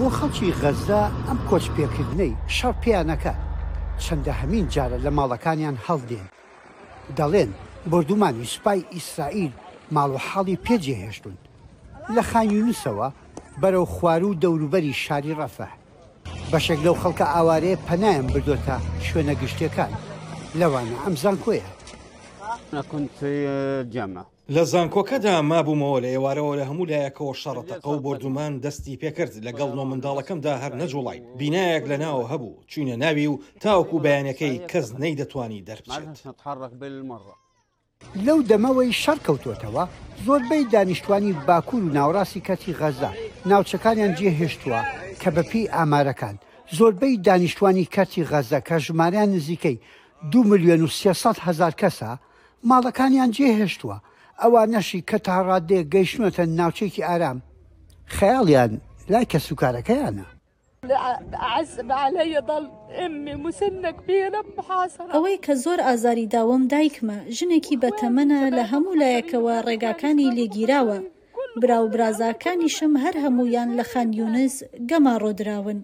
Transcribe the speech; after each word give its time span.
بۆ 0.00 0.06
خەڵکی 0.18 0.50
غەزدا 0.60 1.02
ئەم 1.26 1.38
کۆچپێکردنەی 1.50 2.32
شەڕ 2.56 2.74
پیانەکە 2.82 3.34
چەندە 4.04 4.32
هەمین 4.40 4.66
جارە 4.74 4.98
لە 5.04 5.10
ماڵەکانیان 5.18 5.76
هەڵدێن 5.86 6.28
دەڵێن 7.18 7.50
بردومانی 7.90 8.50
سوپای 8.52 8.80
ئیسرائیل 8.94 9.52
ماڵ 9.94 10.10
و 10.14 10.18
حاڵی 10.28 10.56
پێجێ 10.66 10.96
هێشتون 11.04 11.36
لە 12.14 12.22
خانیونوسەوە 12.30 13.08
بەرەو 13.60 13.86
خوار 13.94 14.22
و 14.24 14.38
دەوروبەری 14.42 14.98
شاری 15.04 15.36
ڕەفە 15.40 15.68
بەشێک 16.52 16.80
لەو 16.86 16.96
خەڵکە 17.02 17.26
ئاوارەیە 17.34 17.82
پەنایان 17.88 18.26
بردوتە 18.32 18.76
شوێنە 19.06 19.34
گشتەکان 19.42 19.92
لەوانە 20.60 20.96
ئەم 21.04 21.14
زانکۆیە. 21.22 21.66
كنت 22.92 23.10
في 23.20 23.26
الجامعه 23.48 24.24
لە 24.54 24.62
زانکۆکەدا 24.72 25.34
مابوومەوە 25.50 25.98
لە 26.04 26.08
ئێوارەوە 26.14 26.54
لە 26.60 26.64
هەموو 26.70 26.88
لایەکەوە 26.90 27.34
شەڕەتەقە 27.42 27.88
و 27.90 28.00
بردومان 28.04 28.52
دەستی 28.64 28.96
پێکرد 29.02 29.34
لەگەڵ 29.46 29.70
نۆ 29.78 29.84
منداڵەکەمدا 29.90 30.54
هەر 30.62 30.72
نەجوڵای 30.80 31.20
بینایەک 31.38 31.84
لە 31.90 31.96
ناوە 32.02 32.24
هەبوو 32.32 32.54
چینە 32.70 32.96
ناوی 33.02 33.26
و 33.32 33.38
تاوکو 33.62 33.98
بەیانەکەی 34.04 34.58
کەس 34.70 34.86
نەیدەتوانی 35.02 35.64
دەرچێت 35.68 36.06
لەو 38.26 38.38
دەمەوەی 38.50 38.92
شەرکەوتوتەوە 39.02 39.84
زۆربەی 40.26 40.64
دانیشتوانی 40.74 41.32
باکوور 41.46 41.82
و 41.84 41.88
ناوڕاستی 41.96 42.40
کەتی 42.48 42.74
غەزدا 42.80 43.10
ناوچەکانیان 43.50 44.12
جێهێشتووە 44.18 44.80
کە 45.22 45.28
بەپی 45.36 45.70
ئامارەکان 45.76 46.36
زۆربەی 46.76 47.18
دانیشتوانی 47.26 47.84
کەتی 47.94 48.24
غەزە 48.30 48.58
کە 48.68 48.76
ژماریان 48.84 49.28
نزیکەی 49.36 49.80
دو 50.32 50.40
میلیۆن 50.48 50.82
و 50.84 50.92
سیهزار 50.98 51.72
کەسە 51.80 52.10
ماڵەکانیان 52.70 53.30
جێهێشتووە 53.36 53.98
ئەوانەشی 54.42 55.02
کە 55.10 55.18
تا 55.26 55.36
ڕادێ 55.48 55.80
گەیشتوەتە 55.94 56.44
ناوچێکی 56.58 57.06
ئارام 57.08 57.38
خەیاڵیان 58.16 58.72
لای 59.12 59.26
کە 59.32 59.38
سوکارەکەیانە 59.48 60.26
عزب 61.54 61.88
علي 62.04 62.32
ضل 62.48 62.64
امي 63.04 63.34
مسنه 63.44 63.90
كبيره 63.92 64.40
بمحاصره 64.42 65.10
ئەوەی 65.14 65.38
کە 65.44 65.52
زۆر 65.64 65.78
ئازاری 65.86 66.26
داوەم 66.34 66.62
دایکمە 66.72 67.16
ژنێکی 67.38 67.76
بەتەمەنە 67.82 68.40
لە 68.56 68.64
هەموو 68.72 68.98
لایەکەوە 69.02 69.54
ڕێگاکانی 69.66 70.34
لێگیراوە 70.38 70.98
براو 71.62 71.86
برازاکانی 71.92 72.68
شم 72.76 72.92
هەر 73.04 73.14
هەمویان 73.24 73.68
لە 73.78 73.84
خانیونس 73.92 74.54
گەما 74.90 75.14
ڕۆدراون 75.22 75.78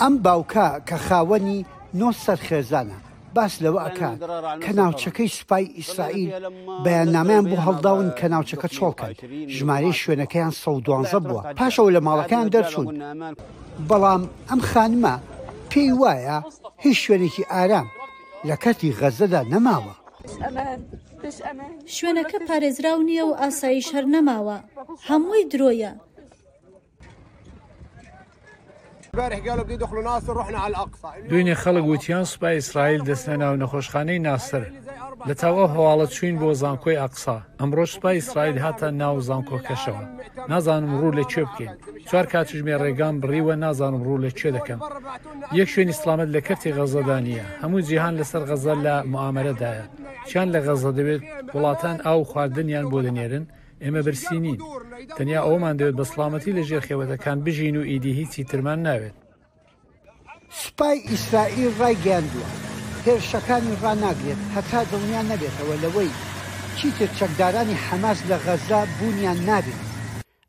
ئەم 0.00 0.14
باوکە 0.24 0.68
کە 0.88 0.96
خاوەنی 1.06 1.58
نۆ 2.00 2.08
سەرخێزانە 2.24 2.98
باس 3.36 3.54
لەوە 3.64 3.80
ئەکات 3.86 4.16
کە 4.64 4.72
ناوچەکەی 4.80 5.28
سوپای 5.36 5.64
ئیسرائیل 5.78 6.30
بەیاننامەیان 6.84 7.44
بۆ 7.50 7.56
هەڵداون 7.66 8.08
کە 8.18 8.26
ناوچەکە 8.34 8.68
چۆڵکات 8.76 9.16
ژمارەی 9.56 9.98
شوێنەکەیان 10.02 10.52
سەدوانزە 10.62 11.18
بووە 11.26 11.42
پاشەوە 11.58 11.90
لە 11.96 12.00
ماڵەکەیان 12.06 12.48
دەرچوون 12.54 12.88
بەڵام 13.88 14.22
ئەم 14.48 14.60
خانمە 14.70 15.14
پێی 15.70 15.92
وایە 16.00 16.38
هیچ 16.84 16.96
شوێنێکی 17.04 17.44
ئارام 17.52 17.86
لە 18.48 18.56
کەتی 18.64 18.94
غەزەدا 19.00 19.42
نەماوە. 19.52 19.94
شوێنەکە 21.96 22.38
پارێزراو 22.48 23.00
نییە 23.08 23.24
و 23.30 23.34
ئاسایش 23.40 23.86
هەر 23.96 24.04
نەماوە 24.14 24.56
هەمووی 25.08 25.44
درۆیە 25.52 25.92
دوێنێ 31.30 31.54
خەڵک 31.62 31.84
وتیان 31.88 32.24
سوپای 32.32 32.54
ئیسرائیل 32.58 33.02
دەستە 33.08 33.34
ناو 33.42 33.54
نەخۆشخانەی 33.62 34.24
ناسەر 34.26 34.62
لە 35.28 35.34
تاوا 35.40 35.64
هەواڵە 35.74 36.06
چوین 36.16 36.36
بۆ 36.40 36.48
زانکۆی 36.62 37.00
ئەقسا 37.02 37.36
ئەمڕۆژ 37.60 37.88
سوپای 37.94 38.16
ئیسرائیل 38.20 38.56
هاتە 38.64 38.88
ناو 39.02 39.14
زانکۆ 39.28 39.58
کەشەوە 39.66 40.04
نازانم 40.50 40.90
ڕوو 41.00 41.16
لە 41.18 41.24
چێ 41.32 41.42
بکەین 41.48 41.74
چوار 42.08 42.26
کاتژمێ 42.32 42.74
ڕێگان 42.82 43.14
بڕیوە 43.22 43.54
نازانم 43.64 44.02
ڕوو 44.06 44.22
لە 44.24 44.30
چێ 44.38 44.48
دەکەم 44.56 44.80
یەک 45.58 45.68
شوێن 45.72 45.88
ئیسلامەت 45.92 46.28
لە 46.34 46.40
کەرتی 46.46 46.74
غەزەدانە 46.78 47.40
هەموو 47.62 47.80
جیهان 47.88 48.14
لەسەر 48.20 48.42
غەزە 48.50 48.74
لە 48.86 48.94
معامەرەدایە 49.12 49.84
چیان 50.28 50.48
لە 50.54 50.60
غەزە 50.66 50.90
دەوێت 50.98 51.22
وڵاتان 51.54 51.96
ئاو 52.06 52.20
خواردنیان 52.30 52.86
بۆ 52.92 52.98
دەنێرن 53.06 53.44
ئێمە 53.84 54.00
برسینین 54.06 54.58
تەنیا 55.18 55.40
ئەومان 55.46 55.74
دەوێت 55.78 55.96
بە 56.00 56.04
سلامەتی 56.12 56.56
لە 56.58 56.62
ژێر 56.68 56.82
خێوەتەکان 56.88 57.38
بژین 57.46 57.76
و 57.80 57.82
ئیدی 57.90 58.12
هیچی 58.18 58.42
ترمان 58.50 58.78
ناوێت 58.86 59.16
سوپای 60.60 60.96
ئیسرائیل 61.10 61.70
ڕایگەاندووە 61.80 62.48
هێرشەکانی 63.06 63.74
ڕناگرێت 63.84 64.40
هەتا 64.54 64.80
دڵنیان 64.90 65.26
نەبێتەوە 65.32 65.76
لەوەی 65.84 66.10
چیتر 66.78 67.10
چەکدارانی 67.18 67.80
حەماس 67.86 68.18
لە 68.30 68.36
غەزا 68.44 68.80
بوونیان 68.98 69.38
نابێت 69.48 69.80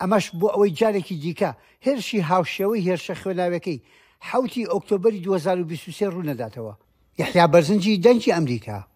ئەمەش 0.00 0.26
بۆ 0.38 0.48
ئەوەی 0.54 0.74
جارێکی 0.78 1.16
دیکە 1.22 1.50
هێرشی 1.86 2.26
هاوشێوەی 2.30 2.84
هێرشە 2.88 3.14
خوێناوەکەی 3.20 3.78
حوتی 4.28 4.68
ئۆکتۆبری 4.72 5.20
2023 5.26 6.08
ڕوونەداتەوە 6.14 6.74
یحیا 7.20 7.46
بەرزنجی 7.54 7.98
دەنجی 8.04 8.32
ئەمریکا 8.34 8.87